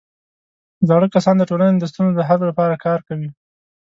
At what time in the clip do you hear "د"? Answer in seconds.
1.37-1.43, 1.79-1.85, 2.17-2.21